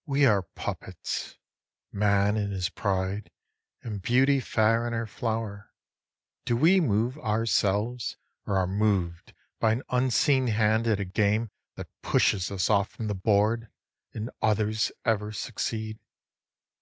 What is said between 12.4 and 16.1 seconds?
us off from the board, and others ever succeed?